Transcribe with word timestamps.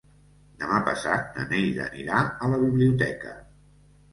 Demà 0.61 0.77
passat 0.87 1.37
na 1.39 1.45
Neida 1.53 1.85
anirà 1.91 2.25
a 2.47 2.51
la 2.55 2.61
biblioteca. 2.65 3.37